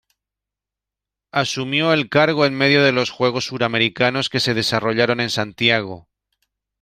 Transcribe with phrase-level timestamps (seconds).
[1.31, 6.09] Asumió el cargo en medio de los Juegos Suramericanos que se desarrollaron en Santiago.